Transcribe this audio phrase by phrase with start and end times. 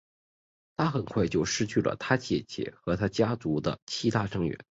[0.75, 4.57] 他很快就失去了他姐姐和他家族的其他成员。